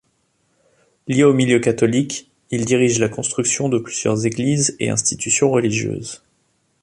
Lié 1.07 1.23
aux 1.23 1.33
milieux 1.35 1.59
catholiques, 1.59 2.31
il 2.49 2.65
dirige 2.65 2.97
la 2.99 3.07
construction 3.07 3.69
de 3.69 3.77
plusieurs 3.77 4.25
églises 4.25 4.75
et 4.79 4.89
institutions 4.89 5.51
religieuses. 5.51 6.23